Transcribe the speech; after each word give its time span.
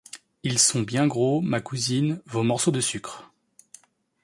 Ils 0.41 0.57
sont 0.57 0.81
bien 0.81 1.05
gros, 1.05 1.41
ma 1.41 1.61
cousine, 1.61 2.23
vos 2.25 2.41
morceaux 2.41 2.71
de 2.71 2.81
sucre. 2.81 3.31